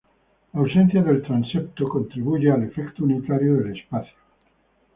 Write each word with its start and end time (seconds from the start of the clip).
La 0.55 0.59
ausencia 0.61 1.03
del 1.03 1.21
transepto 1.21 1.85
contribuye 1.85 2.49
al 2.49 2.63
efecto 2.63 3.03
unitario 3.03 3.57
del 3.57 3.77
espacio. 3.79 4.15